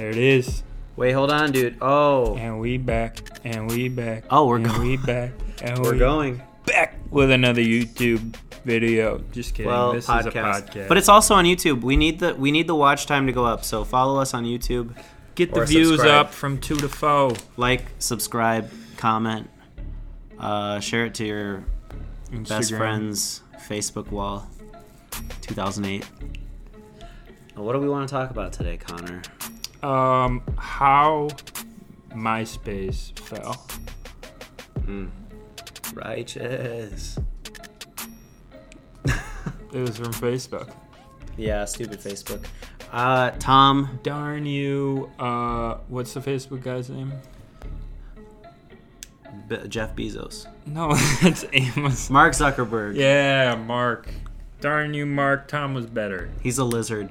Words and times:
There 0.00 0.08
it 0.08 0.16
is. 0.16 0.62
Wait, 0.96 1.12
hold 1.12 1.30
on, 1.30 1.52
dude. 1.52 1.76
Oh, 1.82 2.34
And 2.38 2.58
we 2.58 2.78
back. 2.78 3.20
And 3.44 3.70
we 3.70 3.90
back. 3.90 4.24
Oh, 4.30 4.46
we're 4.46 4.56
and 4.56 4.64
going. 4.64 4.80
We 4.80 4.96
back. 4.96 5.32
And 5.62 5.78
we're 5.78 5.92
we 5.92 5.98
going. 5.98 6.42
back 6.64 6.96
with 7.10 7.30
another 7.30 7.60
YouTube 7.60 8.34
video. 8.64 9.22
Just 9.30 9.54
kidding. 9.54 9.70
Well, 9.70 9.92
this 9.92 10.06
podcast. 10.06 10.20
is 10.20 10.26
a 10.26 10.30
podcast. 10.30 10.88
but 10.88 10.96
it's 10.96 11.10
also 11.10 11.34
on 11.34 11.44
YouTube. 11.44 11.82
We 11.82 11.96
need 11.98 12.18
the 12.18 12.34
we 12.34 12.50
need 12.50 12.66
the 12.66 12.74
watch 12.74 13.04
time 13.04 13.26
to 13.26 13.32
go 13.34 13.44
up. 13.44 13.62
So 13.62 13.84
follow 13.84 14.18
us 14.18 14.32
on 14.32 14.46
YouTube. 14.46 14.96
get 15.34 15.52
the 15.52 15.60
or 15.60 15.66
views 15.66 15.88
subscribe. 15.88 16.28
up 16.28 16.32
from 16.32 16.56
two 16.56 16.76
to 16.76 16.88
four. 16.88 17.34
Like, 17.58 17.84
subscribe, 17.98 18.70
comment, 18.96 19.50
uh, 20.38 20.80
share 20.80 21.04
it 21.04 21.14
to 21.16 21.26
your 21.26 21.64
best 22.48 22.72
friend's 22.72 23.42
Facebook 23.68 24.10
wall. 24.10 24.48
2008. 25.42 26.06
What 27.54 27.74
do 27.74 27.80
we 27.80 27.88
want 27.90 28.08
to 28.08 28.14
talk 28.14 28.30
about 28.30 28.54
today, 28.54 28.78
Connor? 28.78 29.20
Um, 29.82 30.42
how 30.58 31.28
MySpace 32.10 33.18
fell. 33.18 33.66
Righteous. 35.94 37.18
It 39.72 39.78
was 39.78 39.96
from 39.98 40.12
Facebook. 40.12 40.68
Yeah, 41.36 41.64
stupid 41.64 42.00
Facebook. 42.00 42.44
Uh, 42.90 43.30
Tom. 43.38 44.00
Darn 44.02 44.44
you. 44.44 45.08
Uh, 45.16 45.76
what's 45.86 46.12
the 46.12 46.18
Facebook 46.18 46.60
guy's 46.64 46.90
name? 46.90 47.12
B- 49.48 49.68
Jeff 49.68 49.94
Bezos. 49.94 50.48
No, 50.66 50.92
that's 51.22 51.44
Amos. 51.52 52.10
Mark 52.10 52.32
Zuckerberg. 52.32 52.96
Yeah, 52.96 53.54
Mark. 53.54 54.08
Darn 54.60 54.92
you, 54.92 55.06
Mark. 55.06 55.46
Tom 55.46 55.72
was 55.72 55.86
better. 55.86 56.30
He's 56.42 56.58
a 56.58 56.64
lizard. 56.64 57.08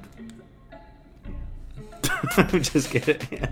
I'm 2.36 2.62
just 2.62 2.90
kidding. 2.90 3.48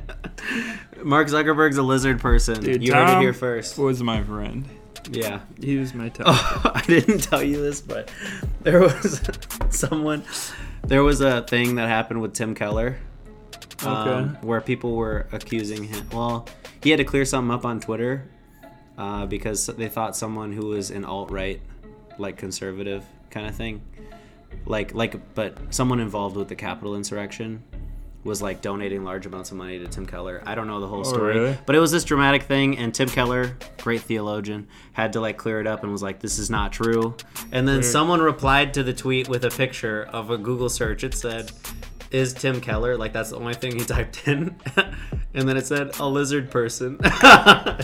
Mark 1.03 1.29
Zuckerberg's 1.29 1.77
a 1.77 1.83
lizard 1.83 2.21
person. 2.21 2.63
Dude, 2.63 2.83
you 2.83 2.93
heard 2.93 3.19
it 3.19 3.21
here 3.21 3.33
first. 3.33 3.79
Was 3.79 4.03
my 4.03 4.23
friend. 4.23 4.65
Yeah. 5.11 5.41
He 5.61 5.77
was 5.79 5.95
my 5.95 6.09
top. 6.11 6.27
Oh, 6.65 6.73
I 6.75 6.83
didn't 6.83 7.21
tell 7.21 7.43
you 7.43 7.63
this, 7.63 7.81
but 7.81 8.11
there 8.63 8.81
was 8.81 9.21
someone. 9.71 10.25
There 10.85 11.03
was 11.03 11.21
a 11.21 11.43
thing 11.43 11.77
that 11.77 11.89
happened 11.89 12.21
with 12.21 12.35
Tim 12.35 12.55
Keller. 12.55 12.99
um, 13.85 14.37
where 14.43 14.61
people 14.61 14.97
were 14.97 15.27
accusing 15.33 15.85
him. 15.85 16.09
Well, 16.13 16.49
he 16.83 16.91
had 16.91 16.99
to 16.99 17.05
clear 17.05 17.25
something 17.25 17.55
up 17.55 17.65
on 17.65 17.81
Twitter 17.81 18.29
uh, 18.97 19.27
because 19.27 19.67
they 19.67 19.89
thought 19.89 20.17
someone 20.17 20.53
who 20.53 20.67
was 20.67 20.91
an 20.91 21.05
alt 21.05 21.31
right, 21.31 21.61
like 22.19 22.37
conservative 22.37 23.05
kind 23.31 23.47
of 23.47 23.55
thing, 23.55 23.81
like 24.67 24.95
like, 24.95 25.35
but 25.35 25.57
someone 25.73 26.01
involved 26.01 26.37
with 26.37 26.49
the 26.49 26.57
Capitol 26.57 26.97
insurrection 26.97 27.63
was 28.29 28.41
like 28.41 28.61
donating 28.63 29.03
large 29.03 29.27
amounts 29.27 29.51
of 29.51 29.57
money 29.57 29.79
to 29.81 29.89
Tim 29.89 30.07
Keller. 30.07 30.43
I 30.47 30.55
don't 30.55 30.67
know 30.69 30.79
the 30.81 30.87
whole 30.87 31.01
Oh, 31.01 31.03
story, 31.03 31.37
really? 31.39 31.59
but 31.67 31.75
it 31.75 31.81
was 31.81 31.91
this 31.91 32.05
dramatic 32.05 32.45
thing, 32.45 32.79
and 32.79 32.95
Tim 32.95 33.09
Keller, 33.09 33.57
great 33.83 34.03
theologian, 34.03 34.69
had 34.93 35.15
to 35.15 35.21
like 35.21 35.37
clear 35.39 35.61
it 35.61 35.67
up 35.67 35.83
and 35.83 35.91
was 35.91 36.03
like, 36.03 36.21
"This 36.21 36.39
is 36.39 36.49
not 36.51 36.73
true." 36.73 37.17
And 37.51 37.67
then 37.67 37.77
Weird. 37.77 37.85
someone 37.87 38.21
replied 38.21 38.75
to 38.75 38.83
the 38.85 38.93
tweet 38.93 39.29
with 39.29 39.45
a 39.45 39.51
picture 39.51 40.05
of 40.13 40.31
a 40.31 40.39
Google 40.39 40.69
search. 40.69 41.03
It 41.03 41.15
said, 41.15 41.51
"Is 42.11 42.33
Tim 42.35 42.61
Keller?" 42.61 42.97
Like 42.97 43.13
that's 43.13 43.31
the 43.31 43.37
only 43.39 43.55
thing 43.55 43.77
he 43.79 43.85
typed 43.97 44.29
in, 44.29 44.55
and 45.35 45.49
then 45.49 45.57
it 45.57 45.67
said 45.67 45.99
a 45.99 46.07
lizard 46.07 46.51
person. 46.51 46.99
I 47.03 47.77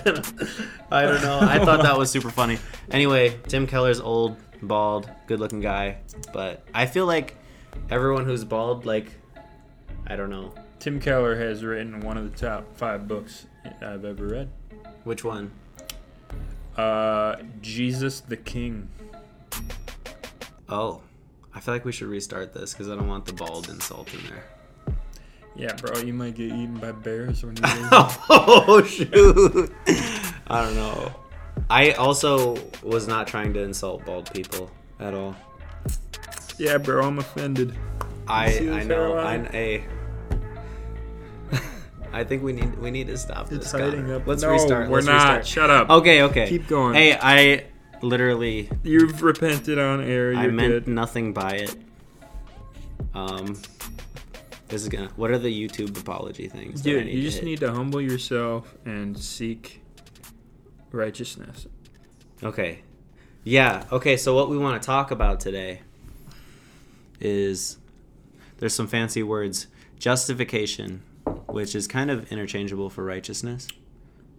don't 0.91 1.23
know. 1.23 1.39
I 1.41 1.59
thought 1.65 1.83
that 1.83 1.97
was 1.99 2.11
super 2.11 2.31
funny. 2.31 2.59
Anyway, 2.91 3.39
Tim 3.49 3.67
Keller's 3.67 4.01
old, 4.01 4.37
bald, 4.63 5.11
good-looking 5.27 5.61
guy, 5.61 5.99
but 6.33 6.65
I 6.75 6.87
feel 6.87 7.07
like 7.07 7.37
everyone 7.91 8.25
who's 8.25 8.45
bald, 8.45 8.87
like, 8.87 9.07
I 10.07 10.17
don't 10.17 10.31
know 10.31 10.53
Tim 10.79 11.01
Keller 11.01 11.35
has 11.37 11.65
written 11.65 12.01
one 12.01 12.19
of 12.19 12.31
the 12.31 12.37
top 12.37 12.77
five 12.77 13.09
books 13.09 13.47
I've 13.81 14.05
ever 14.05 14.27
read. 14.27 14.51
which 15.05 15.25
one. 15.25 15.51
Uh, 16.77 17.37
Jesus 17.63 18.21
the 18.21 18.37
King. 18.37 18.89
Oh, 20.69 21.01
I 21.55 21.61
feel 21.61 21.75
like 21.75 21.85
we 21.85 21.93
should 21.93 22.09
restart 22.09 22.53
this 22.53 22.73
because 22.73 22.91
I 22.91 22.97
don't 22.97 23.09
want 23.09 23.25
the 23.25 23.33
bald 23.33 23.69
insult 23.69 24.13
in 24.13 24.21
there. 24.27 24.45
Yeah, 25.57 25.73
bro, 25.75 26.01
you 26.01 26.13
might 26.13 26.35
get 26.35 26.47
eaten 26.47 26.77
by 26.79 26.93
bears 26.93 27.45
when 27.45 27.57
you 27.57 27.63
oh 27.65 28.83
shoot! 28.87 29.73
I 30.49 30.63
don't 30.63 30.75
know. 30.75 31.15
I 31.71 31.93
also 31.93 32.59
was 32.83 33.07
not 33.07 33.27
trying 33.27 33.55
to 33.55 33.63
insult 33.63 34.05
bald 34.05 34.31
people 34.35 34.71
at 34.99 35.15
all. 35.15 35.37
Yeah, 36.59 36.79
bro, 36.79 37.07
I'm 37.07 37.19
offended. 37.19 37.75
I 38.29 38.47
I 38.59 38.83
know. 38.85 39.17
I 39.19 39.33
hairline? 39.33 39.51
a. 39.53 39.85
I 42.13 42.25
think 42.25 42.43
we 42.43 42.53
need 42.53 42.79
we 42.79 42.91
need 42.91 43.07
to 43.09 43.19
stop 43.19 43.51
It's 43.53 43.71
this. 43.71 43.73
hiding 43.73 44.03
Connor. 44.03 44.17
up. 44.17 44.27
Let's 44.27 44.43
no, 44.43 44.51
restart. 44.51 44.89
We're 44.89 44.97
Let's 44.97 45.07
not. 45.07 45.15
restart. 45.39 45.47
Shut 45.47 45.71
up. 45.71 45.91
Okay, 45.91 46.23
okay. 46.23 46.49
Keep 46.49 46.69
going. 46.69 46.95
Hey, 46.95 47.19
I 47.21 47.67
literally 48.03 48.71
You've 48.83 49.23
repented 49.23 49.79
on 49.79 50.01
air. 50.03 50.33
You're 50.33 50.41
I 50.41 50.47
meant 50.49 50.73
good. 50.85 50.89
nothing 50.89 51.33
by 51.33 51.53
it. 51.53 51.77
Um, 53.15 53.61
this 54.69 54.83
is 54.83 54.89
gonna. 54.89 55.09
What 55.17 55.31
are 55.31 55.39
the 55.39 55.49
YouTube 55.69 55.99
apology 56.01 56.49
things? 56.49 56.81
Dude, 56.83 57.07
you 57.09 57.23
just 57.23 57.43
need 57.43 57.61
to 57.61 57.73
humble 57.73 58.01
yourself 58.01 58.75
and 58.85 59.19
seek 59.19 59.83
righteousness. 60.93 61.67
Okay. 62.43 62.83
Yeah. 63.45 63.85
Okay. 63.93 64.17
So 64.17 64.35
what 64.35 64.49
we 64.49 64.57
want 64.59 64.81
to 64.81 64.87
talk 64.87 65.11
about 65.11 65.41
today 65.41 65.81
is 67.21 67.79
there's 68.59 68.75
some 68.75 68.87
fancy 68.87 69.23
words 69.23 69.67
justification, 69.99 71.03
which 71.49 71.75
is 71.75 71.87
kind 71.87 72.11
of 72.11 72.31
interchangeable 72.33 72.91
for 72.91 73.05
righteousness, 73.05 73.69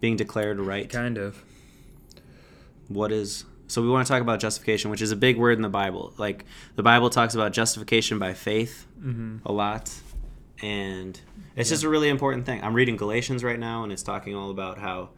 being 0.00 0.16
declared 0.16 0.58
right. 0.60 0.88
Kind 0.90 1.18
of. 1.18 1.42
What 2.88 3.10
is 3.12 3.44
so 3.68 3.82
we 3.82 3.88
want 3.88 4.06
to 4.06 4.12
talk 4.12 4.22
about 4.22 4.38
justification, 4.38 4.90
which 4.92 5.02
is 5.02 5.10
a 5.10 5.16
big 5.16 5.36
word 5.36 5.58
in 5.58 5.62
the 5.62 5.68
Bible. 5.68 6.14
Like 6.18 6.44
the 6.76 6.82
Bible 6.84 7.10
talks 7.10 7.34
about 7.34 7.52
justification 7.52 8.18
by 8.18 8.32
faith 8.34 8.86
Mm-hmm. 9.00 9.38
a 9.46 9.52
lot, 9.52 9.92
and 10.62 11.20
it's 11.54 11.68
just 11.68 11.84
a 11.84 11.88
really 11.88 12.08
important 12.08 12.46
thing. 12.46 12.62
I'm 12.64 12.74
reading 12.74 12.96
Galatians 12.96 13.44
right 13.44 13.58
now, 13.58 13.82
and 13.82 13.92
it's 13.92 14.02
talking 14.02 14.34
all 14.34 14.50
about 14.50 14.78
how 14.78 15.10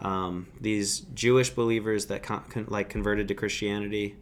um, 0.00 0.46
these 0.60 1.00
Jewish 1.14 1.50
believers 1.50 2.06
that 2.06 2.22
con- 2.22 2.44
con- 2.50 2.66
like 2.68 2.88
converted 2.90 3.28
to 3.28 3.34
Christianity 3.34 4.16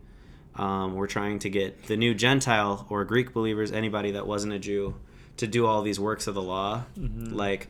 um, 0.57 0.95
were 0.95 1.07
trying 1.07 1.39
to 1.41 1.51
get 1.51 1.85
the 1.87 1.97
new 1.97 2.15
Gentile 2.15 2.87
or 2.91 3.05
Greek 3.05 3.33
believers, 3.33 3.73
anybody 3.73 4.13
that 4.13 4.27
wasn't 4.27 4.53
a 4.53 4.59
Jew, 4.59 4.95
to 5.39 5.47
do 5.47 5.67
all 5.67 5.83
these 5.83 5.99
works 5.99 6.27
of 6.27 6.35
the 6.35 6.43
law, 6.43 6.85
like 6.97 7.69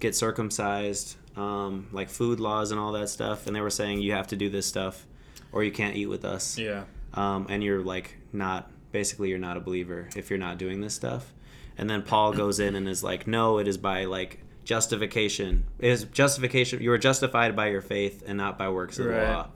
get 0.00 0.14
circumcised, 0.14 1.16
um, 1.36 1.88
like 1.92 2.08
food 2.08 2.40
laws 2.40 2.70
and 2.70 2.80
all 2.80 2.92
that 2.92 3.08
stuff. 3.08 3.46
And 3.46 3.54
they 3.54 3.60
were 3.60 3.70
saying 3.70 4.00
you 4.00 4.12
have 4.12 4.28
to 4.28 4.36
do 4.36 4.48
this 4.48 4.66
stuff, 4.66 5.06
or 5.52 5.62
you 5.62 5.70
can't 5.72 5.96
eat 5.96 6.06
with 6.06 6.24
us 6.24 6.58
Yeah. 6.58 6.84
um, 7.14 7.46
and 7.50 7.62
you're 7.62 7.82
like 7.82 8.16
not 8.32 8.70
basically 8.92 9.28
you're 9.30 9.38
not 9.38 9.56
a 9.56 9.60
believer 9.60 10.08
if 10.16 10.28
you're 10.30 10.38
not 10.38 10.58
doing 10.58 10.80
this 10.82 10.94
stuff 10.94 11.32
and 11.78 11.88
then 11.88 12.02
paul 12.02 12.32
goes 12.42 12.60
in 12.60 12.74
and 12.76 12.86
is 12.88 13.02
like 13.02 13.26
no 13.26 13.56
it 13.58 13.66
is 13.68 13.76
by 13.78 14.04
like 14.04 14.38
justification 14.64 15.64
it 15.78 15.88
is 15.90 16.04
justification 16.04 16.82
you 16.82 16.90
are 16.92 16.98
justified 16.98 17.54
by 17.56 17.68
your 17.68 17.80
faith 17.80 18.22
and 18.26 18.36
not 18.38 18.58
by 18.58 18.68
works 18.68 18.98
of 18.98 19.06
Right. 19.06 19.20
the 19.20 19.26
law 19.32 19.48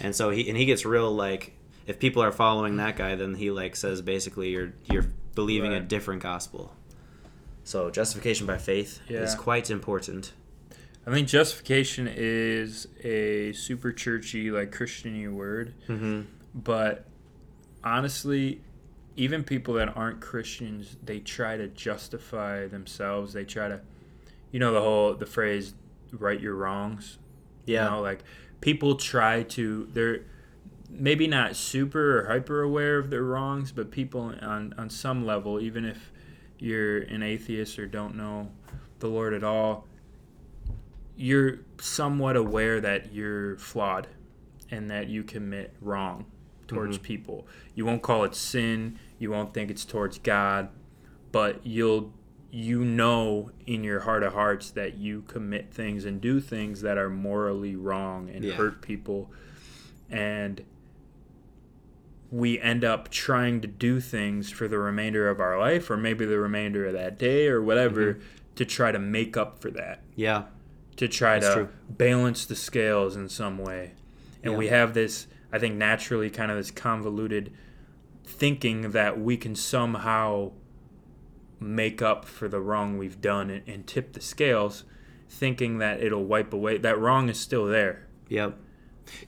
and 0.00 0.14
so 0.14 0.30
he 0.30 0.48
and 0.48 0.56
he 0.56 0.64
gets 0.66 0.84
real 0.86 1.10
like 1.14 1.52
if 1.86 1.98
people 1.98 2.22
are 2.22 2.32
following 2.32 2.76
that 2.76 2.96
guy 2.96 3.14
then 3.14 3.34
he 3.34 3.50
like 3.50 3.76
says 3.76 4.02
basically 4.02 4.50
you're 4.50 4.72
you're 4.90 5.06
believing 5.34 5.72
a 5.72 5.80
different 5.80 6.22
gospel 6.22 6.74
so 7.64 7.90
justification 7.90 8.46
by 8.46 8.58
faith 8.58 9.00
is 9.08 9.34
quite 9.34 9.70
important 9.70 10.32
I 11.06 11.12
think 11.12 11.28
justification 11.28 12.10
is 12.12 12.88
a 13.04 13.52
super 13.52 13.92
churchy, 13.92 14.50
like 14.50 14.72
Christiany 14.72 15.30
word, 15.32 15.72
mm-hmm. 15.86 16.22
but 16.52 17.04
honestly, 17.84 18.60
even 19.14 19.44
people 19.44 19.74
that 19.74 19.96
aren't 19.96 20.20
Christians, 20.20 20.96
they 21.04 21.20
try 21.20 21.56
to 21.56 21.68
justify 21.68 22.66
themselves. 22.66 23.34
They 23.34 23.44
try 23.44 23.68
to, 23.68 23.80
you 24.50 24.58
know, 24.58 24.72
the 24.72 24.80
whole 24.80 25.14
the 25.14 25.26
phrase 25.26 25.74
"right 26.12 26.40
your 26.40 26.56
wrongs." 26.56 27.18
yeah 27.66 27.84
You 27.84 27.90
know, 27.90 28.02
like 28.02 28.24
people 28.60 28.96
try 28.96 29.44
to 29.44 29.88
they're 29.92 30.22
maybe 30.98 31.26
not 31.26 31.56
super 31.56 32.20
or 32.20 32.26
hyper 32.26 32.62
aware 32.62 32.98
of 32.98 33.10
their 33.10 33.22
wrongs, 33.22 33.72
but 33.72 33.90
people 33.90 34.34
on 34.40 34.74
on 34.76 34.90
some 34.90 35.24
level, 35.24 35.60
even 35.60 35.84
if 35.84 36.12
you're 36.58 36.98
an 36.98 37.22
atheist 37.22 37.78
or 37.78 37.86
don't 37.86 38.14
know 38.14 38.50
the 39.00 39.08
Lord 39.08 39.34
at 39.34 39.44
all, 39.44 39.86
you're 41.16 41.58
somewhat 41.80 42.36
aware 42.36 42.80
that 42.80 43.12
you're 43.12 43.56
flawed 43.58 44.06
and 44.70 44.90
that 44.90 45.08
you 45.08 45.22
commit 45.22 45.74
wrong 45.80 46.26
towards 46.66 46.96
mm-hmm. 46.96 47.04
people. 47.04 47.46
You 47.74 47.86
won't 47.86 48.02
call 48.02 48.24
it 48.24 48.34
sin, 48.34 48.98
you 49.18 49.30
won't 49.30 49.54
think 49.54 49.70
it's 49.70 49.84
towards 49.84 50.18
God, 50.18 50.68
but 51.32 51.64
you'll 51.64 52.12
you 52.50 52.84
know 52.84 53.50
in 53.66 53.84
your 53.84 54.00
heart 54.00 54.22
of 54.22 54.32
hearts 54.32 54.70
that 54.70 54.96
you 54.96 55.22
commit 55.22 55.72
things 55.72 56.04
and 56.04 56.20
do 56.20 56.40
things 56.40 56.80
that 56.80 56.96
are 56.96 57.10
morally 57.10 57.76
wrong 57.76 58.30
and 58.30 58.44
Yeah. 58.44 58.54
hurt 58.54 58.80
people 58.80 59.30
and 60.08 60.62
we 62.36 62.60
end 62.60 62.84
up 62.84 63.08
trying 63.08 63.62
to 63.62 63.66
do 63.66 63.98
things 63.98 64.50
for 64.50 64.68
the 64.68 64.78
remainder 64.78 65.28
of 65.30 65.40
our 65.40 65.58
life 65.58 65.88
or 65.88 65.96
maybe 65.96 66.26
the 66.26 66.38
remainder 66.38 66.86
of 66.86 66.92
that 66.92 67.18
day 67.18 67.48
or 67.48 67.62
whatever 67.62 68.14
mm-hmm. 68.14 68.22
to 68.56 68.64
try 68.66 68.92
to 68.92 68.98
make 68.98 69.38
up 69.38 69.58
for 69.58 69.70
that, 69.70 70.02
Yeah. 70.16 70.44
to 70.96 71.08
try 71.08 71.38
That's 71.38 71.54
to 71.54 71.54
true. 71.54 71.68
balance 71.88 72.44
the 72.44 72.54
scales 72.54 73.16
in 73.16 73.30
some 73.30 73.56
way. 73.56 73.92
And 74.42 74.52
Yeah. 74.52 74.58
we 74.58 74.68
have 74.68 74.92
this, 74.92 75.28
I 75.50 75.58
think, 75.58 75.76
naturally 75.76 76.28
kind 76.28 76.50
of 76.50 76.58
this 76.58 76.70
convoluted 76.70 77.52
thinking 78.22 78.90
that 78.90 79.18
we 79.18 79.38
can 79.38 79.54
somehow 79.54 80.52
make 81.58 82.02
up 82.02 82.26
for 82.26 82.48
the 82.48 82.60
wrong 82.60 82.98
we've 82.98 83.20
done 83.22 83.48
and, 83.48 83.66
and 83.66 83.86
tip 83.86 84.12
the 84.12 84.20
scales, 84.20 84.84
thinking 85.26 85.78
that 85.78 86.02
it'll 86.02 86.24
wipe 86.24 86.52
away. 86.52 86.76
That 86.76 86.98
wrong 86.98 87.30
is 87.30 87.40
still 87.40 87.64
there. 87.64 88.06
Yep. 88.28 88.58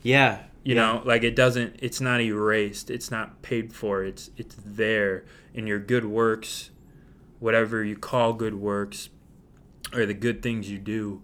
Yeah. 0.03 0.43
You 0.65 0.75
yeah. 0.75 0.93
know, 0.93 1.03
like 1.05 1.23
it 1.23 1.37
doesn't. 1.37 1.77
It's 1.81 2.01
not 2.01 2.21
erased. 2.21 2.91
It's 2.91 3.11
not 3.11 3.43
paid 3.43 3.73
for. 3.73 4.05
It's 4.05 4.31
it's 4.37 4.57
there. 4.65 5.25
And 5.55 5.67
your 5.67 5.79
good 5.79 6.05
works, 6.05 6.71
whatever 7.41 7.85
you 7.85 7.97
call 7.97 8.33
good 8.33 8.55
works, 8.55 9.09
or 9.93 10.07
the 10.07 10.15
good 10.15 10.43
things 10.43 10.71
you 10.71 10.79
do, 10.79 11.23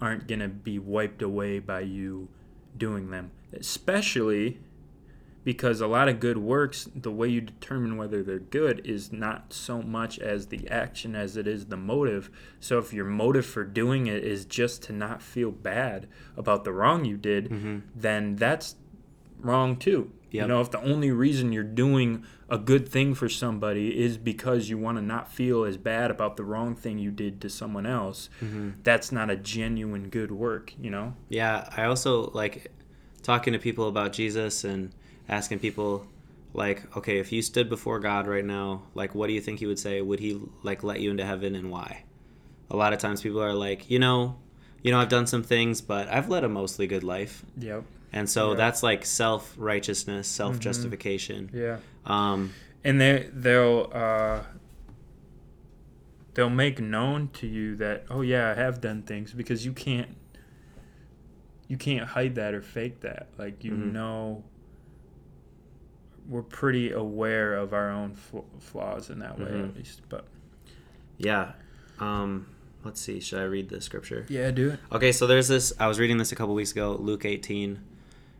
aren't 0.00 0.26
gonna 0.28 0.48
be 0.48 0.78
wiped 0.78 1.22
away 1.22 1.58
by 1.58 1.80
you 1.80 2.28
doing 2.76 3.10
them. 3.10 3.30
Especially 3.52 4.58
because 5.44 5.80
a 5.80 5.86
lot 5.86 6.08
of 6.08 6.20
good 6.20 6.38
works, 6.38 6.88
the 6.94 7.10
way 7.10 7.28
you 7.28 7.40
determine 7.40 7.96
whether 7.96 8.22
they're 8.22 8.38
good 8.38 8.86
is 8.86 9.12
not 9.12 9.52
so 9.52 9.82
much 9.82 10.18
as 10.18 10.46
the 10.46 10.68
action 10.68 11.16
as 11.16 11.36
it 11.36 11.46
is 11.48 11.66
the 11.66 11.76
motive. 11.76 12.30
So 12.60 12.78
if 12.78 12.92
your 12.92 13.04
motive 13.06 13.44
for 13.46 13.64
doing 13.64 14.06
it 14.06 14.22
is 14.24 14.44
just 14.44 14.82
to 14.84 14.92
not 14.92 15.20
feel 15.22 15.50
bad 15.50 16.06
about 16.36 16.64
the 16.64 16.72
wrong 16.72 17.04
you 17.04 17.16
did, 17.16 17.48
Mm-hmm. 17.50 17.78
then 17.94 18.36
that's 18.36 18.76
wrong 19.40 19.76
too. 19.76 20.12
Yep. 20.30 20.42
You 20.42 20.48
know, 20.48 20.60
if 20.62 20.70
the 20.70 20.80
only 20.80 21.10
reason 21.10 21.52
you're 21.52 21.62
doing 21.64 22.24
a 22.48 22.56
good 22.56 22.88
thing 22.88 23.12
for 23.14 23.28
somebody 23.28 24.00
is 24.02 24.16
because 24.16 24.70
you 24.70 24.78
want 24.78 24.96
to 24.96 25.02
not 25.02 25.30
feel 25.30 25.64
as 25.64 25.76
bad 25.76 26.10
about 26.10 26.36
the 26.36 26.44
wrong 26.44 26.74
thing 26.74 26.98
you 26.98 27.10
did 27.10 27.40
to 27.42 27.50
someone 27.50 27.84
else, 27.84 28.30
Mm-hmm. 28.42 28.70
that's 28.82 29.10
not 29.12 29.28
a 29.28 29.36
genuine 29.36 30.08
good 30.08 30.30
work, 30.32 30.72
you 30.80 30.90
know? 30.90 31.14
Yeah, 31.28 31.68
I 31.76 31.84
also 31.84 32.30
like 32.30 32.70
talking 33.22 33.52
to 33.52 33.58
people 33.58 33.88
about 33.88 34.12
Jesus 34.14 34.64
and 34.64 34.92
asking 35.28 35.58
people 35.60 36.06
like, 36.54 36.96
okay, 36.96 37.18
if 37.18 37.32
you 37.32 37.40
stood 37.42 37.68
before 37.68 37.98
God 38.00 38.26
right 38.26 38.44
now, 38.44 38.82
like 38.94 39.14
what 39.14 39.26
do 39.28 39.32
you 39.32 39.40
think 39.40 39.58
he 39.60 39.66
would 39.66 39.78
say? 39.78 40.00
Would 40.02 40.20
he 40.20 40.40
like 40.62 40.82
let 40.82 41.00
you 41.00 41.10
into 41.10 41.24
heaven 41.24 41.54
and 41.54 41.70
why? 41.70 42.04
A 42.70 42.76
lot 42.76 42.92
of 42.92 42.98
times 42.98 43.20
people 43.22 43.42
are 43.42 43.54
like, 43.54 43.90
you 43.90 43.98
know, 43.98 44.36
you 44.82 44.90
know, 44.90 44.98
I've 44.98 45.08
done 45.08 45.26
some 45.26 45.42
things, 45.42 45.80
but 45.80 46.08
I've 46.08 46.28
led 46.28 46.44
a 46.44 46.48
mostly 46.48 46.86
good 46.86 47.04
life. 47.04 47.44
Yep. 47.58 47.84
And 48.12 48.28
so 48.28 48.50
Yeah. 48.50 48.56
that's 48.56 48.82
like 48.82 49.04
self-righteousness, 49.06 50.28
self-justification. 50.28 51.50
Yeah. 51.54 51.78
Um 52.04 52.52
and 52.84 53.00
they 53.00 53.30
they'll 53.32 53.88
uh, 53.92 54.40
they'll 56.34 56.50
make 56.50 56.80
known 56.80 57.28
to 57.34 57.46
you 57.46 57.76
that 57.76 58.04
oh 58.10 58.22
yeah 58.22 58.50
I 58.50 58.54
have 58.54 58.80
done 58.80 59.02
things 59.02 59.32
because 59.32 59.64
you 59.64 59.72
can't 59.72 60.16
you 61.68 61.76
can't 61.76 62.06
hide 62.08 62.34
that 62.34 62.54
or 62.54 62.60
fake 62.62 63.00
that 63.00 63.28
like 63.38 63.64
you 63.64 63.72
Mhm. 63.72 63.92
know 63.92 64.44
we're 66.28 66.42
pretty 66.42 66.92
aware 66.92 67.54
of 67.54 67.72
our 67.72 67.90
own 67.90 68.14
fl- 68.14 68.40
flaws 68.60 69.10
in 69.10 69.18
that 69.20 69.38
way 69.38 69.46
Mhm. 69.50 69.68
at 69.70 69.76
least 69.76 70.02
but 70.08 70.26
yeah. 71.18 71.52
Um 71.98 72.46
let's 72.84 73.00
see, 73.00 73.20
should 73.20 73.38
I 73.40 73.44
read 73.44 73.68
the 73.68 73.80
scripture? 73.80 74.26
yeah 74.28 74.50
do 74.50 74.70
it 74.70 74.80
Okay, 74.90 75.12
so 75.12 75.26
there's 75.26 75.48
this. 75.48 75.72
I 75.78 75.86
was 75.86 75.98
reading 76.00 76.18
this 76.18 76.32
a 76.32 76.36
couple 76.36 76.54
weeks 76.54 76.72
ago, 76.72 76.96
Luke 76.98 77.24
18, 77.24 77.78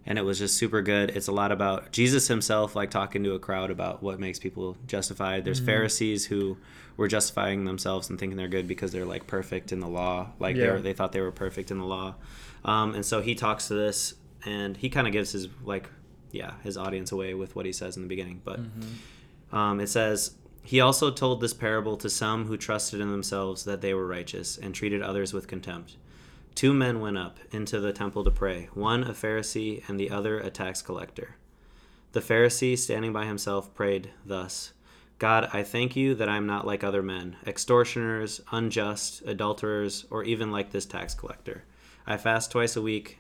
and 0.05 0.19
it 0.19 0.23
was 0.23 0.39
just 0.39 0.57
super 0.57 0.83
good. 0.83 1.11
It's 1.11 1.29
a 1.29 1.33
lot 1.33 1.53
about 1.53 1.93
Jesus 1.93 2.27
himself, 2.29 2.75
like 2.75 2.91
talking 2.91 3.23
to 3.25 3.35
a 3.35 3.39
crowd 3.39 3.71
about 3.71 4.03
what 4.03 4.19
makes 4.19 4.39
people 4.41 4.77
justified. 4.87 5.45
There's 5.45 5.61
Mhm. 5.61 5.67
Pharisees 5.67 6.27
who 6.27 6.57
were 6.97 7.07
justifying 7.09 7.65
themselves 7.65 8.11
and 8.11 8.19
thinking 8.19 8.37
they're 8.37 8.49
good 8.49 8.67
because 8.67 8.91
they're 8.93 9.05
like 9.07 9.27
perfect 9.27 9.71
in 9.73 9.79
the 9.81 9.87
law, 9.89 10.31
like 10.41 10.57
they 10.57 10.69
were, 10.69 10.81
they 10.81 10.93
thought 10.93 11.13
they 11.13 11.21
were 11.21 11.31
perfect 11.33 11.71
in 11.71 11.79
the 11.79 11.87
law. 11.87 12.17
Um, 12.65 12.95
and 12.95 13.05
so 13.07 13.21
he 13.23 13.35
talks 13.35 13.69
to 13.69 13.75
this, 13.75 14.15
and 14.45 14.77
he 14.77 14.89
kind 14.91 15.07
of 15.07 15.13
gives 15.13 15.33
his 15.33 15.47
like, 15.65 15.89
yeah, 16.33 16.55
his 16.65 16.77
audience 16.77 17.13
away 17.13 17.35
with 17.35 17.55
what 17.55 17.67
he 17.67 17.73
says 17.73 17.97
in 17.97 18.03
the 18.03 18.09
beginning, 18.09 18.43
but. 18.45 18.61
Um, 19.53 19.81
it 19.81 19.89
says, 19.89 20.33
He 20.63 20.81
also 20.81 21.11
told 21.11 21.41
this 21.41 21.55
parable 21.55 21.97
to 21.99 22.09
some 22.09 22.47
who 22.47 22.57
trusted 22.57 23.01
in 23.01 23.11
themselves 23.11 23.65
that 23.65 23.83
they 23.83 23.95
were 23.95 24.07
righteous 24.07 24.57
and 24.57 24.75
treated 24.75 25.03
others 25.03 25.33
with 25.33 25.47
contempt. 25.47 25.97
Two 26.55 26.75
men 26.75 27.01
went 27.01 27.19
up 27.19 27.39
into 27.51 27.81
the 27.81 27.93
temple 27.93 28.25
to 28.25 28.31
pray, 28.31 28.69
one 28.75 29.05
a 29.05 29.13
Pharisee 29.13 29.87
and 29.89 29.99
the 29.99 30.11
other 30.11 30.39
a 30.39 30.51
tax 30.51 30.83
collector. 30.83 31.37
The 32.13 32.21
Pharisee, 32.21 32.77
standing 32.77 33.13
by 33.13 33.27
himself, 33.27 33.75
prayed 33.75 34.11
thus 34.25 34.73
God, 35.19 35.49
I 35.53 35.63
thank 35.63 35.95
you 35.95 36.15
that 36.17 36.29
I 36.29 36.37
am 36.37 36.47
not 36.47 36.67
like 36.67 36.83
other 36.83 37.03
men, 37.03 37.37
extortioners, 37.47 38.41
unjust, 38.51 39.23
adulterers, 39.25 40.05
or 40.11 40.25
even 40.25 40.51
like 40.51 40.73
this 40.73 40.85
tax 40.85 41.15
collector. 41.15 41.65
I 42.07 42.17
fast 42.17 42.51
twice 42.51 42.75
a 42.75 42.83
week. 42.83 43.19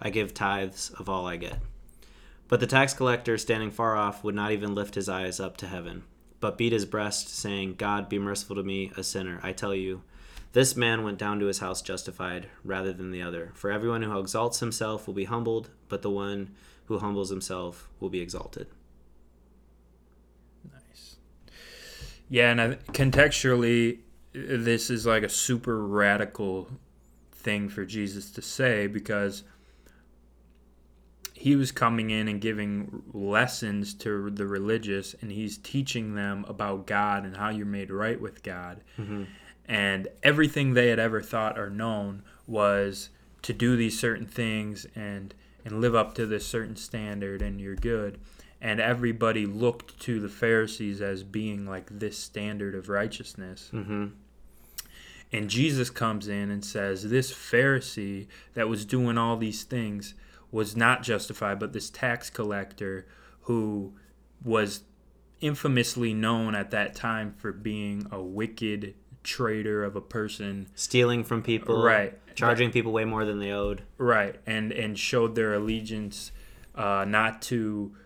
I 0.00 0.10
give 0.10 0.34
tithes 0.34 0.90
of 0.98 1.08
all 1.08 1.26
I 1.26 1.36
get. 1.36 1.60
But 2.48 2.60
the 2.60 2.66
tax 2.66 2.92
collector, 2.92 3.38
standing 3.38 3.70
far 3.70 3.96
off, 3.96 4.22
would 4.22 4.34
not 4.34 4.52
even 4.52 4.74
lift 4.74 4.94
his 4.94 5.08
eyes 5.08 5.40
up 5.40 5.56
to 5.58 5.66
heaven, 5.66 6.04
but 6.40 6.58
beat 6.58 6.72
his 6.72 6.84
breast, 6.84 7.28
saying, 7.28 7.76
God, 7.76 8.08
be 8.08 8.18
merciful 8.18 8.56
to 8.56 8.62
me, 8.62 8.92
a 8.96 9.02
sinner. 9.02 9.40
I 9.42 9.52
tell 9.52 9.74
you, 9.74 10.02
this 10.52 10.76
man 10.76 11.02
went 11.02 11.18
down 11.18 11.40
to 11.40 11.46
his 11.46 11.58
house 11.58 11.82
justified 11.82 12.48
rather 12.62 12.92
than 12.92 13.10
the 13.10 13.22
other. 13.22 13.50
For 13.54 13.72
everyone 13.72 14.02
who 14.02 14.18
exalts 14.18 14.60
himself 14.60 15.06
will 15.06 15.14
be 15.14 15.24
humbled, 15.24 15.70
but 15.88 16.02
the 16.02 16.10
one 16.10 16.54
who 16.86 16.98
humbles 16.98 17.30
himself 17.30 17.88
will 17.98 18.10
be 18.10 18.20
exalted. 18.20 18.68
Nice. 20.72 21.16
Yeah, 22.28 22.50
and 22.50 22.60
I, 22.60 22.74
contextually, 22.92 23.98
this 24.32 24.90
is 24.90 25.06
like 25.06 25.22
a 25.22 25.28
super 25.28 25.84
radical 25.84 26.68
thing 27.32 27.68
for 27.68 27.84
Jesus 27.84 28.30
to 28.32 28.42
say 28.42 28.86
because 28.86 29.44
he 31.44 31.56
was 31.56 31.72
coming 31.72 32.08
in 32.08 32.26
and 32.26 32.40
giving 32.40 33.02
lessons 33.12 33.92
to 33.92 34.30
the 34.30 34.46
religious, 34.46 35.14
and 35.20 35.30
he's 35.30 35.58
teaching 35.58 36.14
them 36.14 36.46
about 36.48 36.86
God 36.86 37.24
and 37.24 37.36
how 37.36 37.50
you're 37.50 37.66
made 37.66 37.90
right 37.90 38.18
with 38.18 38.42
God. 38.42 38.80
And 39.66 40.08
everything 40.22 40.72
they 40.72 40.88
had 40.88 40.98
ever 40.98 41.20
thought 41.20 41.58
or 41.58 41.68
known 41.68 42.22
was 42.46 43.10
to 43.42 43.52
do 43.52 43.76
these 43.76 43.98
certain 43.98 44.26
things 44.26 44.86
and 44.94 45.34
and 45.66 45.80
live 45.80 45.94
up 45.94 46.14
to 46.14 46.26
this 46.26 46.46
certain 46.46 46.76
standard, 46.76 47.40
and 47.40 47.60
you're 47.60 47.76
good 47.76 48.18
and 48.64 48.80
everybody 48.80 49.44
looked 49.44 50.00
to 50.00 50.18
the 50.20 50.28
Pharisees 50.28 51.02
as 51.02 51.22
being 51.22 51.66
like 51.66 51.86
this 51.90 52.16
standard 52.16 52.74
of 52.74 52.88
righteousness. 52.88 53.68
Mm-hmm. 53.74 54.06
And 55.30 55.50
Jesus 55.50 55.90
comes 55.90 56.28
in 56.28 56.50
and 56.50 56.64
says, 56.64 57.10
This 57.10 57.30
Pharisee 57.30 58.26
that 58.54 58.68
was 58.68 58.86
doing 58.86 59.18
all 59.18 59.36
these 59.36 59.64
things 59.64 60.14
was 60.54 60.76
not 60.76 61.02
justified, 61.02 61.58
but 61.58 61.72
this 61.72 61.90
tax 61.90 62.30
collector 62.30 63.04
who 63.42 63.92
was 64.44 64.84
infamously 65.40 66.14
known 66.14 66.54
at 66.54 66.70
that 66.70 66.94
time 66.94 67.34
for 67.36 67.50
being 67.50 68.06
a 68.12 68.22
wicked 68.22 68.94
traitor 69.24 69.82
of 69.82 69.96
a 69.96 70.00
person. 70.00 70.68
Stealing 70.76 71.24
from 71.24 71.42
people, 71.42 71.82
Right. 71.82 72.16
Charging 72.36 72.70
people 72.70 72.92
way 72.92 73.04
more 73.04 73.24
than 73.24 73.40
they 73.40 73.50
owed. 73.50 73.82
Right. 73.98 74.36
And, 74.46 74.70
and 74.70 74.96
showed 74.96 75.34
their 75.34 75.54
allegiance 75.54 76.30
uh, 76.76 77.04
not 77.06 77.42
to 77.42 77.96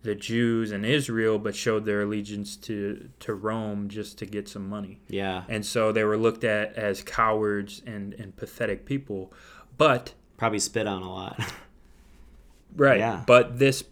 the 0.00 0.14
Jews 0.14 0.72
and 0.72 0.86
Israel, 0.86 1.38
but 1.38 1.54
showed 1.54 1.84
their 1.84 2.00
allegiance 2.00 2.56
to, 2.56 3.10
to 3.20 3.34
Rome 3.34 3.90
just 3.90 4.16
to 4.18 4.26
get 4.26 4.48
some 4.48 4.70
money. 4.70 5.00
Yeah, 5.08 5.44
And 5.50 5.66
so 5.66 5.92
they 5.92 6.04
were 6.04 6.16
looked 6.16 6.44
at 6.44 6.76
as 6.76 7.02
cowards 7.02 7.82
and, 7.86 8.14
and 8.14 8.34
pathetic 8.34 8.86
people. 8.86 9.34
But, 9.76 10.14
probably 10.38 10.60
spit 10.60 10.86
on 10.86 11.02
a 11.02 11.12
lot. 11.12 11.38
right, 12.74 12.98
Yeah. 12.98 13.22
but 13.26 13.58
this, 13.58 13.84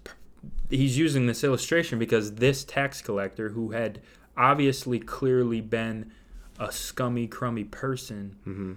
he's 0.70 0.98
using 0.98 1.26
this 1.26 1.44
illustration 1.44 1.98
because 1.98 2.34
this 2.36 2.64
tax 2.64 3.00
collector 3.02 3.50
who 3.50 3.70
had 3.70 4.00
obviously 4.36 4.98
clearly 4.98 5.60
been 5.60 6.10
a 6.58 6.72
scummy, 6.72 7.26
crummy 7.26 7.64
person 7.64 8.36
mm-hmm. 8.46 8.72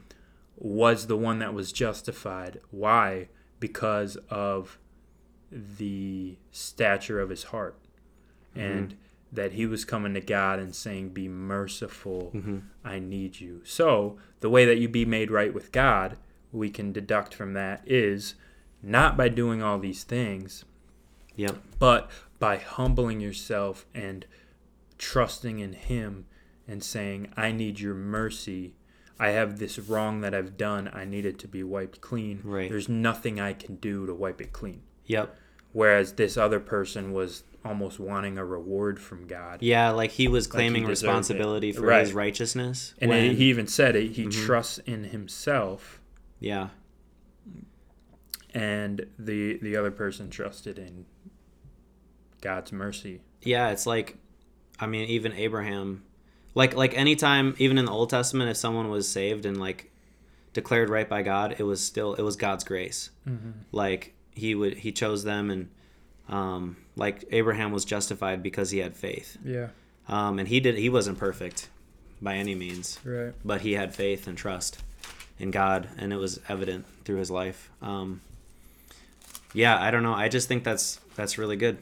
was 0.58 1.08
the 1.08 1.18
one 1.18 1.40
that 1.40 1.54
was 1.54 1.72
justified. 1.72 2.60
Why? 2.72 3.30
Because 3.60 4.18
of 4.30 4.78
the 5.52 6.38
stature 6.52 7.20
of 7.20 7.30
his 7.30 7.46
heart. 7.46 7.78
And 8.58 8.96
that 9.34 9.52
he 9.52 9.66
was 9.66 9.84
coming 9.84 10.14
to 10.14 10.22
God 10.22 10.60
and 10.60 10.74
saying, 10.74 11.10
Be 11.10 11.28
merciful, 11.28 12.32
Mm-hmm. 12.34 12.60
I 12.86 13.00
need 13.00 13.40
you. 13.42 13.62
So, 13.66 14.18
the 14.40 14.50
way 14.50 14.66
that 14.66 14.78
you 14.78 14.88
be 14.88 15.04
made 15.04 15.30
right 15.30 15.54
with 15.54 15.74
God, 15.74 16.18
we 16.54 16.70
can 16.70 16.94
deduct 16.94 17.34
from 17.34 17.52
that 17.54 17.82
is 17.86 18.36
not 18.86 19.18
by 19.18 19.27
doing 19.30 19.62
all 19.63 19.80
these 19.80 20.04
things, 20.04 20.63
Yep. 21.36 21.58
but 21.80 22.10
by 22.39 22.58
humbling 22.58 23.20
yourself 23.20 23.86
and 23.94 24.25
trusting 24.98 25.60
in 25.60 25.74
Him 25.74 26.25
and 26.68 26.84
saying, 26.84 27.30
I 27.36 27.51
need 27.51 27.80
your 27.80 27.96
mercy. 27.96 28.75
I 29.20 29.30
have 29.30 29.60
this 29.60 29.80
wrong 29.80 30.22
that 30.22 30.34
I've 30.36 30.56
done. 30.58 30.89
I 30.94 31.06
need 31.06 31.25
it 31.25 31.39
to 31.39 31.48
be 31.48 31.63
wiped 31.63 32.01
clean. 32.01 32.42
Right. 32.44 32.70
There's 32.70 32.89
nothing 32.89 33.39
I 33.39 33.54
can 33.54 33.75
do 33.77 34.06
to 34.06 34.13
wipe 34.13 34.39
it 34.42 34.54
clean. 34.54 34.82
Yep. 35.08 35.36
whereas 35.72 36.13
this 36.13 36.38
other 36.38 36.60
person 36.62 37.12
was 37.12 37.44
almost 37.65 38.00
wanting 38.00 38.38
a 38.38 38.46
reward 38.46 38.98
from 38.98 39.27
God. 39.27 39.62
Yeah, 39.62 39.89
like 39.89 40.12
he 40.12 40.30
was 40.30 40.48
claiming 40.48 40.84
deserved 40.84 40.88
it. 40.88 41.08
responsibility 41.08 41.72
for 41.74 41.82
Right. 41.82 42.00
his 42.00 42.13
righteousness. 42.13 42.94
And 43.00 43.10
when- 43.10 43.36
he 43.36 43.50
even 43.50 43.68
said 43.68 43.98
it, 43.98 44.13
he 44.13 44.24
Mhm. 44.25 44.32
trusts 44.46 44.77
in 44.86 45.04
himself 45.06 46.00
yeah, 46.39 46.70
and 48.56 49.06
the 49.20 49.60
the 49.62 49.76
other 49.76 49.92
person 49.92 50.30
trusted 50.32 50.80
in 50.80 51.06
God's 52.42 52.72
mercy. 52.72 53.22
yeah, 53.44 53.70
it's 53.70 53.86
like, 53.86 54.18
I 54.80 54.88
mean, 54.88 55.08
even 55.10 55.34
Abraham, 55.34 56.04
like 56.56 56.76
like 56.76 56.96
anytime, 56.98 57.56
even 57.60 57.78
in 57.78 57.86
the 57.86 57.92
Old 57.92 58.10
Testament, 58.10 58.50
if 58.50 58.58
someone 58.58 58.90
was 58.90 59.08
saved 59.08 59.46
and 59.46 59.60
like 59.60 59.92
declared 60.54 60.90
right 60.90 61.08
by 61.08 61.22
God, 61.22 61.56
it 61.60 61.64
was 61.64 61.84
still 61.84 62.14
it 62.16 62.22
was 62.24 62.36
God's 62.36 62.64
grace. 62.64 63.10
Like 63.72 64.14
he 64.32 64.56
would 64.56 64.78
he 64.78 64.92
chose 64.92 65.24
them 65.24 65.50
and 65.50 65.70
um 66.30 66.78
like 66.96 67.24
Abraham 67.32 67.72
was 67.72 67.86
justified 67.86 68.42
because 68.42 68.72
he 68.72 68.80
had 68.80 68.96
faith. 68.96 69.38
Yeah. 69.44 69.68
Um 70.08 70.40
and 70.40 70.48
he 70.48 70.60
did 70.60 70.78
he 70.78 70.90
wasn't 70.90 71.18
perfect 71.18 71.70
by 72.22 72.36
any 72.36 72.56
means. 72.56 73.00
Right. 73.04 73.34
but 73.44 73.62
he 73.62 73.74
had 73.74 73.94
faith 73.94 74.28
and 74.28 74.38
trust 74.38 74.82
in 75.38 75.52
God, 75.52 75.90
and 75.98 76.14
it 76.14 76.16
was 76.16 76.40
evident 76.48 76.86
through 77.04 77.18
his 77.18 77.30
life. 77.30 77.70
Um, 77.82 78.22
yeah, 79.56 79.82
I 79.82 79.90
don't 79.92 80.04
know. 80.04 80.14
I 80.14 80.30
just 80.30 80.48
think 80.48 80.64
that's 80.64 81.00
that's 81.16 81.38
really 81.40 81.56
good. 81.56 81.78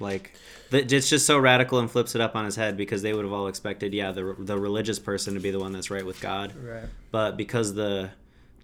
Like, 0.00 0.32
it's 0.72 1.10
just 1.10 1.26
so 1.26 1.38
radical 1.38 1.78
and 1.78 1.90
flips 1.90 2.14
it 2.14 2.20
up 2.20 2.34
on 2.34 2.44
his 2.46 2.56
head 2.56 2.76
because 2.76 3.02
they 3.02 3.12
would 3.12 3.24
have 3.24 3.32
all 3.34 3.48
expected, 3.48 3.92
yeah, 3.92 4.12
the 4.12 4.34
the 4.38 4.58
religious 4.58 4.98
person 4.98 5.34
to 5.34 5.40
be 5.40 5.50
the 5.50 5.58
one 5.60 5.72
that's 5.72 5.90
right 5.90 6.04
with 6.04 6.20
God, 6.20 6.54
Right. 6.56 6.84
but 7.10 7.36
because 7.36 7.74
the 7.74 8.10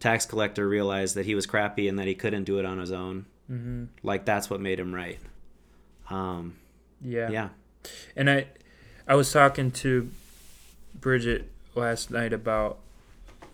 tax 0.00 0.26
collector 0.26 0.66
realized 0.68 1.14
that 1.16 1.26
he 1.26 1.34
was 1.34 1.46
crappy 1.46 1.88
and 1.88 1.98
that 1.98 2.06
he 2.06 2.14
couldn't 2.14 2.44
do 2.44 2.58
it 2.58 2.64
on 2.64 2.78
his 2.78 2.90
own, 2.92 3.26
Mm-hmm. 3.50 3.84
like 4.02 4.24
that's 4.24 4.50
what 4.50 4.60
made 4.60 4.80
him 4.80 4.94
right. 4.94 5.18
Um, 6.10 6.54
Yeah. 7.00 7.30
yeah, 7.30 7.48
And 8.16 8.28
I, 8.30 8.46
I 9.06 9.14
was 9.14 9.30
talking 9.32 9.70
to 9.72 10.10
Bridget 11.00 11.50
last 11.74 12.10
night 12.10 12.32
about 12.32 12.78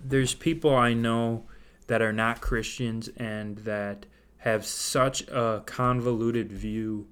there's 0.04 0.35
people 0.35 0.75
I 0.75 0.95
know 0.95 1.45
that 1.88 2.00
are 2.00 2.12
not 2.12 2.40
Christians 2.40 3.09
and 3.16 3.59
that 3.59 4.07
have 4.42 4.66
such 4.66 5.22
a 5.28 5.62
convoluted 5.66 6.50
view 6.50 7.06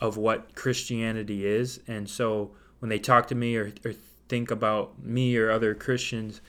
of 0.00 0.16
what 0.16 0.54
Christianity 0.54 1.46
is, 1.46 1.80
and 1.86 2.08
so 2.08 2.50
when 2.80 2.88
they 2.88 2.98
talk 2.98 3.28
to 3.28 3.34
me 3.34 3.54
or, 3.56 3.72
or 3.84 3.92
think 4.28 4.50
about 4.50 5.00
me 5.00 5.36
or 5.36 5.52
other 5.52 5.72
Christians, 5.72 6.40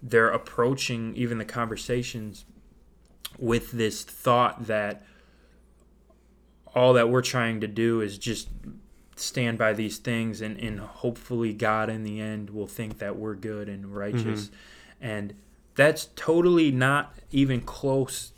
they're 0.00 0.30
approaching 0.30 1.14
even 1.16 1.38
the 1.38 1.44
conversations 1.44 2.44
with 3.36 3.72
this 3.72 4.04
thought 4.04 4.66
that 4.66 5.02
all 6.74 6.92
that 6.92 7.08
we're 7.08 7.22
trying 7.22 7.60
to 7.60 7.66
do 7.66 8.00
is 8.00 8.18
just 8.18 8.48
stand 9.16 9.58
by 9.58 9.72
these 9.72 9.98
things 9.98 10.40
and, 10.40 10.56
and 10.58 10.78
hopefully 10.78 11.52
God 11.52 11.90
in 11.90 12.04
the 12.04 12.20
end 12.20 12.50
will 12.50 12.66
think 12.66 12.98
that 12.98 13.16
we're 13.16 13.34
good 13.34 13.68
and 13.68 13.94
righteous. 13.94 14.46
Mm-hmm. 14.46 14.54
And 15.00 15.34
that's 15.74 16.10
totally 16.14 16.70
not 16.70 17.14
even 17.30 17.60
close 17.60 18.32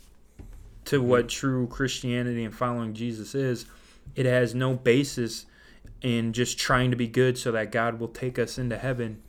to 0.85 1.01
what 1.01 1.29
true 1.29 1.67
Christianity 1.67 2.43
and 2.43 2.53
following 2.53 2.93
Jesus 2.93 3.35
is. 3.35 3.65
It 4.15 4.25
has 4.25 4.53
no 4.55 4.73
basis 4.75 5.45
in 6.01 6.31
just 6.33 6.57
trying 6.59 6.91
to 6.91 6.97
be 6.97 7.07
good 7.07 7.37
so 7.37 7.51
that 7.51 7.71
God 7.71 7.99
will 7.99 8.07
take 8.07 8.37
us 8.37 8.57
into 8.57 8.77
heaven. 8.77 9.21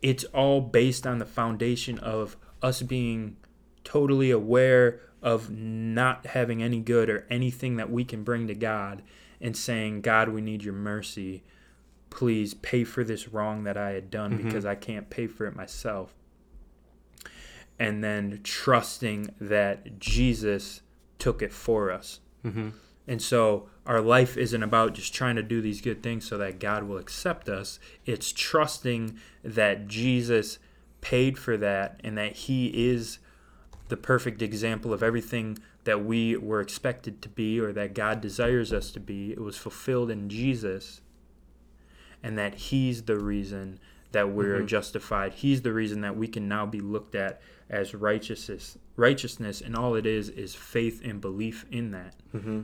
It's 0.00 0.24
all 0.24 0.60
based 0.60 1.06
on 1.06 1.18
the 1.18 1.26
foundation 1.26 1.98
of 1.98 2.36
us 2.60 2.82
being 2.82 3.36
totally 3.84 4.30
aware 4.30 5.00
of 5.22 5.50
not 5.50 6.26
having 6.26 6.62
any 6.62 6.80
good 6.80 7.08
or 7.08 7.24
anything 7.30 7.76
that 7.76 7.90
we 7.90 8.04
can 8.04 8.24
bring 8.24 8.48
to 8.48 8.54
God 8.54 9.02
and 9.40 9.56
saying, 9.56 10.00
God, 10.00 10.28
we 10.28 10.40
need 10.40 10.64
your 10.64 10.74
mercy. 10.74 11.44
Please 12.10 12.54
pay 12.54 12.82
for 12.82 13.04
this 13.04 13.28
wrong 13.28 13.62
that 13.64 13.76
I 13.76 13.90
had 13.92 14.10
done 14.10 14.32
Mhm. 14.38 14.44
because 14.44 14.64
I 14.66 14.74
can't 14.74 15.08
pay 15.08 15.28
for 15.28 15.46
it 15.46 15.54
myself. 15.54 16.14
And 17.82 18.02
then 18.04 18.40
trusting 18.44 19.34
that 19.40 19.98
Jesus 19.98 20.82
took 21.18 21.42
it 21.42 21.52
for 21.52 21.90
us. 21.90 22.20
hmm 22.42 22.70
And 23.08 23.20
so 23.20 23.68
our 23.84 24.00
life 24.00 24.36
isn't 24.36 24.62
about 24.62 24.94
just 24.94 25.12
trying 25.12 25.34
to 25.36 25.42
do 25.42 25.60
these 25.60 25.80
good 25.80 26.02
things 26.02 26.24
so 26.24 26.38
that 26.38 26.60
God 26.60 26.84
will 26.84 26.98
accept 26.98 27.48
us. 27.48 27.80
It's 28.06 28.32
trusting 28.32 29.18
that 29.42 29.88
Jesus 29.88 30.58
paid 31.00 31.36
for 31.36 31.56
that 31.56 32.00
and 32.04 32.16
that 32.16 32.36
He 32.36 32.68
is 32.90 33.18
the 33.88 33.96
perfect 33.96 34.40
example 34.40 34.92
of 34.92 35.02
everything 35.02 35.58
that 35.84 36.04
we 36.04 36.36
were 36.36 36.60
expected 36.60 37.20
to 37.22 37.28
be 37.28 37.58
or 37.58 37.72
that 37.72 37.94
God 37.94 38.20
desires 38.20 38.72
us 38.72 38.92
to 38.92 39.00
be. 39.00 39.32
It 39.32 39.40
was 39.40 39.56
fulfilled 39.56 40.10
in 40.10 40.28
Jesus. 40.28 41.00
And 42.22 42.38
that 42.38 42.54
He's 42.54 43.02
the 43.02 43.18
reason 43.18 43.80
that 44.12 44.30
we're 44.30 44.60
Mhm. 44.60 44.66
justified. 44.66 45.32
He's 45.34 45.62
the 45.62 45.72
reason 45.72 46.00
that 46.02 46.16
we 46.16 46.28
can 46.28 46.48
now 46.48 46.66
be 46.66 46.80
looked 46.80 47.14
at 47.14 47.40
as 47.68 47.94
righteousness. 47.94 48.78
Righteousness, 48.96 49.60
and 49.60 49.74
all 49.74 49.94
it 49.94 50.06
is 50.06 50.28
is 50.28 50.54
faith 50.54 51.00
and 51.04 51.20
belief 51.20 51.64
in 51.70 51.90
that. 51.92 52.14
hmm 52.32 52.62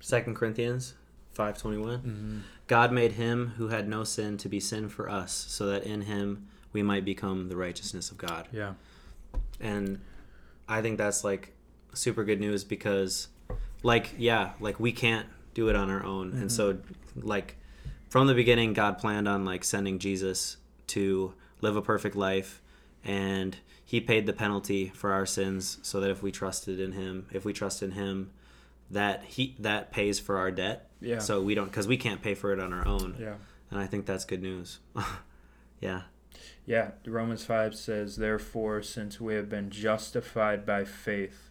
Second 0.00 0.34
Corinthians 0.36 0.94
five 1.30 1.58
twenty 1.58 1.78
one. 1.78 1.98
Mm-hmm. 1.98 2.38
God 2.66 2.92
made 2.92 3.12
him 3.12 3.48
who 3.58 3.68
had 3.68 3.88
no 3.88 4.04
sin 4.04 4.36
to 4.38 4.48
be 4.48 4.60
sin 4.60 4.88
for 4.88 5.08
us, 5.08 5.32
so 5.32 5.66
that 5.66 5.84
in 5.84 6.02
him 6.02 6.46
we 6.72 6.82
might 6.82 7.04
become 7.04 7.48
the 7.48 7.56
righteousness 7.56 8.10
of 8.10 8.18
God. 8.18 8.48
Yeah. 8.52 8.74
And 9.60 10.00
I 10.68 10.82
think 10.82 10.98
that's 10.98 11.24
like 11.24 11.54
super 11.94 12.24
good 12.24 12.40
news 12.40 12.62
because, 12.64 13.28
like, 13.82 14.14
yeah, 14.18 14.52
like 14.60 14.78
we 14.78 14.92
can't 14.92 15.26
do 15.54 15.68
it 15.68 15.76
on 15.76 15.90
our 15.90 16.04
own. 16.04 16.32
And 16.32 16.52
so, 16.52 16.78
like, 17.16 17.56
from 18.08 18.26
the 18.26 18.34
beginning, 18.34 18.72
God 18.74 18.98
planned 18.98 19.26
on 19.28 19.44
like 19.44 19.64
sending 19.64 19.98
Jesus 19.98 20.56
to 20.88 21.34
live 21.60 21.76
a 21.76 21.82
perfect 21.82 22.16
life, 22.16 22.62
and 23.04 23.56
he 23.84 24.00
paid 24.00 24.26
the 24.26 24.32
penalty 24.32 24.88
for 24.94 25.12
our 25.12 25.26
sins 25.26 25.78
so 25.82 26.00
that 26.00 26.10
if 26.10 26.22
we 26.22 26.30
trusted 26.30 26.80
in 26.80 26.92
him, 26.92 27.26
if 27.32 27.44
we 27.44 27.52
trust 27.52 27.82
in 27.82 27.92
him, 27.92 28.30
that 28.90 29.24
he 29.24 29.56
that 29.58 29.90
pays 29.92 30.18
for 30.18 30.36
our 30.38 30.50
debt. 30.50 30.90
Yeah. 31.00 31.18
So 31.18 31.42
we 31.42 31.54
don't 31.54 31.66
because 31.66 31.86
we 31.86 31.96
can't 31.96 32.22
pay 32.22 32.34
for 32.34 32.52
it 32.52 32.60
on 32.60 32.72
our 32.72 32.86
own. 32.86 33.16
Yeah. 33.18 33.34
And 33.70 33.78
I 33.78 33.86
think 33.86 34.06
that's 34.06 34.24
good 34.24 34.42
news. 34.42 34.80
yeah. 35.80 36.02
Yeah. 36.66 36.92
Romans 37.06 37.44
5 37.44 37.74
says, 37.74 38.16
Therefore, 38.16 38.82
since 38.82 39.20
we 39.20 39.34
have 39.34 39.48
been 39.48 39.70
justified 39.70 40.64
by 40.66 40.84
faith, 40.84 41.50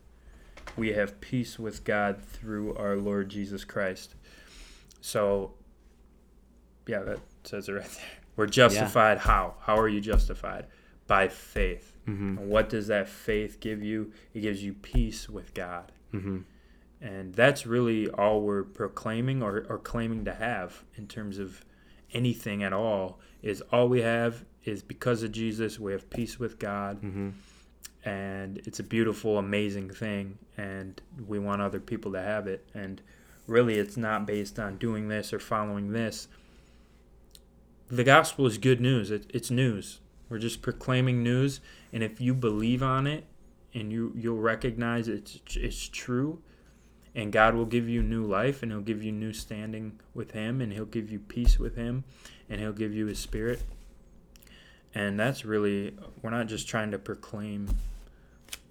we 0.76 0.94
have 0.94 1.22
peace 1.22 1.58
with 1.58 1.84
God 1.84 2.22
through 2.22 2.76
our 2.76 2.96
Lord 2.96 3.30
Jesus 3.30 3.64
Christ. 3.64 4.16
So, 5.02 5.54
yeah, 6.88 7.00
that 7.00 7.20
says 7.44 7.70
it 7.70 7.74
right 7.74 7.84
there. 7.84 8.27
We're 8.38 8.46
justified 8.48 9.18
how? 9.18 9.56
How 9.62 9.78
are 9.78 9.90
you 9.90 10.00
justified? 10.00 10.68
By 11.08 11.28
faith. 11.28 11.98
Mm-hmm. 12.08 12.38
And 12.38 12.50
what 12.50 12.70
does 12.70 12.88
that 12.88 13.10
faith 13.10 13.60
give 13.60 13.84
you? 13.84 14.14
It 14.34 14.42
gives 14.42 14.64
you 14.64 14.74
peace 14.74 15.28
with 15.28 15.54
God. 15.54 15.92
Mm-hmm. 16.14 16.40
And 17.02 17.34
that's 17.34 17.66
really 17.66 18.10
all 18.10 18.42
we're 18.42 18.64
proclaiming 18.64 19.44
or, 19.44 19.66
or 19.70 19.78
claiming 19.78 20.24
to 20.26 20.34
have 20.34 20.84
in 20.96 21.08
terms 21.08 21.38
of 21.38 21.66
anything 22.14 22.64
at 22.64 22.74
all 22.74 23.20
is 23.42 23.62
all 23.72 23.88
we 23.88 24.02
have 24.02 24.46
is 24.64 24.82
because 24.82 25.24
of 25.24 25.32
Jesus, 25.32 25.80
we 25.80 25.92
have 25.92 26.10
peace 26.10 26.40
with 26.40 26.60
God. 26.60 27.02
Mm-hmm. 27.02 27.30
And 28.08 28.60
it's 28.60 28.80
a 28.80 28.84
beautiful, 28.84 29.38
amazing 29.38 29.90
thing. 29.90 30.38
And 30.58 31.02
we 31.28 31.40
want 31.40 31.62
other 31.62 31.80
people 31.80 32.14
to 32.14 32.22
have 32.22 32.48
it. 32.48 32.68
And 32.74 33.02
really, 33.48 33.76
it's 33.76 33.98
not 33.98 34.26
based 34.26 34.60
on 34.60 34.78
doing 34.78 35.08
this 35.08 35.34
or 35.34 35.40
following 35.40 35.92
this. 35.92 36.28
The 37.90 38.04
gospel 38.04 38.46
is 38.46 38.58
good 38.58 38.82
news, 38.82 39.12
it, 39.12 39.30
it's 39.34 39.50
news. 39.50 40.00
We're 40.30 40.40
just 40.40 40.62
proclaiming 40.62 41.24
news. 41.24 41.62
And 41.94 42.04
if 42.04 42.20
you 42.20 42.34
believe 42.34 42.84
on 42.84 43.08
it 43.08 43.26
and 43.74 43.92
you, 43.92 44.12
you'll 44.16 44.40
recognize 44.40 45.08
it's, 45.08 45.40
it's 45.56 45.88
true, 45.88 46.42
and 47.16 47.32
God 47.32 47.56
will 47.56 47.66
give 47.66 47.88
you 47.88 48.04
new 48.04 48.24
life 48.24 48.62
and 48.62 48.72
he'll 48.72 48.82
give 48.82 49.02
you 49.02 49.12
new 49.12 49.34
standing 49.34 50.00
with 50.14 50.32
him 50.32 50.62
and 50.62 50.72
he'll 50.74 50.86
give 50.86 51.12
you 51.12 51.20
peace 51.20 51.58
with 51.58 51.76
him 51.76 52.04
and 52.50 52.60
he'll 52.60 52.74
give 52.74 52.94
you 52.94 53.08
his 53.08 53.20
spirit. 53.20 53.64
And 54.94 55.20
that's 55.20 55.46
really 55.46 55.96
we're 56.22 56.30
not 56.30 56.48
just 56.48 56.68
trying 56.68 56.92
to 56.92 57.00
proclaim 57.00 57.70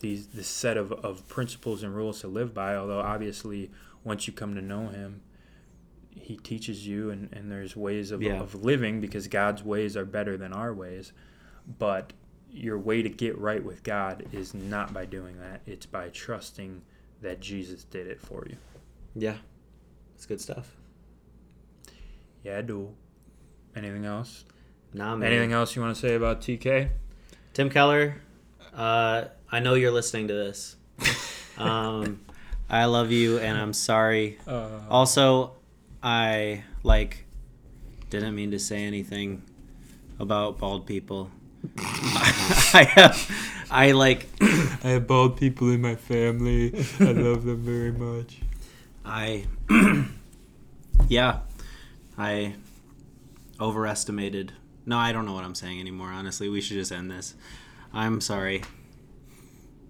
these 0.01 0.29
this 0.29 0.47
set 0.47 0.77
of, 0.77 0.93
of 0.93 1.27
principles 1.29 1.83
and 1.83 1.95
rules 1.95 2.21
to 2.21 2.29
live 2.29 2.55
by, 2.55 2.77
although 2.77 3.01
obviously 3.01 3.71
once 4.05 4.27
you 4.27 4.33
come 4.33 4.55
to 4.55 4.63
know 4.63 4.89
him, 4.89 5.23
he 6.19 6.37
teaches 6.37 6.87
you 6.87 7.11
and, 7.11 7.29
and 7.33 7.51
there's 7.51 7.77
ways 7.77 8.11
of, 8.11 8.23
Yeah. 8.23 8.41
of 8.41 8.65
living 8.65 9.01
because 9.01 9.29
God's 9.29 9.63
ways 9.63 9.97
are 9.97 10.05
better 10.05 10.37
than 10.37 10.53
our 10.53 10.73
ways. 10.75 11.13
But 11.79 12.13
your 12.51 12.79
way 12.79 13.03
to 13.03 13.09
get 13.09 13.37
right 13.39 13.63
with 13.63 13.83
God 13.83 14.25
is 14.33 14.55
not 14.55 14.93
by 14.93 15.05
doing 15.05 15.39
that. 15.41 15.61
It's 15.67 15.87
by 15.87 16.09
trusting 16.09 16.83
that 17.23 17.41
Jesus 17.41 17.85
did 17.85 18.07
it 18.07 18.21
for 18.21 18.45
you. 18.49 18.57
Yeah. 19.15 19.37
It's 20.15 20.27
good 20.27 20.41
stuff. 20.41 20.77
Yeah, 22.43 22.59
I 22.59 22.63
do. 22.63 22.95
Anything 23.75 24.05
else? 24.05 24.45
Nah, 24.95 25.17
man. 25.17 25.31
Anything 25.31 25.53
else 25.53 25.77
you 25.77 25.83
want 25.83 25.95
to 25.95 26.01
say 26.01 26.15
about 26.15 26.41
TK? 26.41 26.89
Tim 27.53 27.69
Keller, 27.71 28.21
uh, 28.75 29.25
I 29.51 29.61
know 29.61 29.75
you're 29.75 29.91
listening 29.91 30.29
to 30.29 30.35
this. 30.35 30.77
um, 31.59 32.21
I 32.71 32.85
love 32.87 33.11
you, 33.11 33.39
and 33.39 33.59
I'm 33.59 33.73
sorry. 33.73 34.39
Uh, 34.47 34.69
Also, 34.89 35.56
I 36.07 36.63
like 36.85 37.27
didn't 38.11 38.37
mean 38.37 38.53
to 38.53 38.61
say 38.61 38.85
anything 38.85 39.43
about 40.21 40.57
bald 40.57 40.87
people. 40.87 41.33
I 41.79 42.89
have, 42.95 43.67
I 43.73 43.91
like, 43.91 44.29
I 44.41 44.91
have 44.91 45.09
bald 45.09 45.37
people 45.37 45.69
in 45.73 45.81
my 45.81 45.97
family. 45.97 46.73
I 47.01 47.05
love 47.11 47.45
them 47.45 47.65
very 47.65 47.91
much. 47.91 48.39
I, 49.05 49.47
yeah, 51.09 51.41
I 52.17 52.55
overestimated. 53.61 54.53
No, 54.87 54.99
I 54.99 55.11
don't 55.11 55.27
know 55.27 55.33
what 55.33 55.43
I'm 55.43 55.57
saying 55.57 55.81
anymore. 55.81 56.11
Honestly, 56.11 56.49
we 56.49 56.61
should 56.61 56.77
just 56.77 56.93
end 56.93 57.11
this. 57.11 57.35
I'm 57.93 58.21
sorry. 58.21 58.63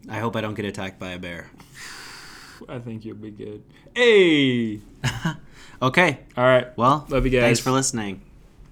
I 0.09 0.21
hope 0.21 0.35
I 0.35 0.41
don't 0.41 0.55
get 0.55 0.65
attacked 0.65 0.99
by 0.99 1.11
a 1.11 1.19
bear. 1.19 1.51
I 2.71 2.79
think 2.79 3.05
you'll 3.05 3.17
be 3.17 3.33
good. 3.33 3.63
Hey! 3.95 4.81
okay. 5.83 6.21
All 6.37 6.45
right. 6.45 6.77
Well, 6.77 7.07
Love 7.09 7.25
you 7.25 7.31
guys. 7.31 7.43
thanks 7.43 7.61
for 7.61 7.71
listening. 7.71 8.23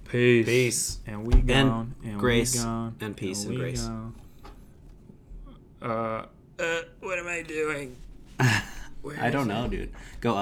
Peace. 0.09 0.45
Peace. 0.45 0.99
And 1.07 1.25
we 1.25 1.41
gone. 1.41 1.95
And, 2.03 2.19
grace 2.19 2.55
we 2.55 2.63
gone. 2.63 2.95
and 3.01 3.17
peace 3.17 3.43
and 3.43 3.51
we 3.53 3.57
grace. 3.59 3.81
gone. 3.83 4.15
Uh, 5.81 6.25
uh, 6.59 6.81
what 7.01 7.19
am 7.19 7.27
I 7.27 7.41
doing? 7.41 7.95
Where 9.01 9.19
I 9.21 9.29
don't 9.29 9.49
it? 9.49 9.53
know, 9.53 9.67
dude. 9.67 9.91
Go 10.21 10.31
up. 10.31 10.37